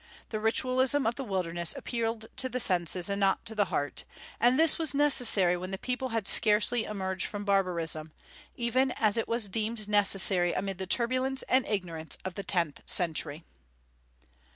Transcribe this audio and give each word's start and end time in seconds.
The 0.29 0.39
ritualism 0.39 1.05
of 1.05 1.13
the 1.13 1.23
wilderness 1.23 1.75
appealed 1.77 2.25
to 2.37 2.49
the 2.49 2.59
senses 2.59 3.07
and 3.07 3.19
not 3.19 3.45
to 3.45 3.53
the 3.53 3.65
heart; 3.65 4.03
and 4.39 4.57
this 4.57 4.79
was 4.79 4.95
necessary 4.95 5.55
when 5.55 5.69
the 5.69 5.77
people 5.77 6.09
had 6.09 6.27
scarcely 6.27 6.85
emerged 6.85 7.27
from 7.27 7.45
barbarism, 7.45 8.11
even 8.55 8.93
as 8.93 9.15
it 9.15 9.27
was 9.27 9.47
deemed 9.47 9.87
necessary 9.87 10.53
amid 10.53 10.79
the 10.79 10.87
turbulence 10.87 11.43
and 11.43 11.67
ignorance 11.67 12.17
of 12.25 12.33
the 12.33 12.41
tenth 12.43 12.81
century. 12.87 13.43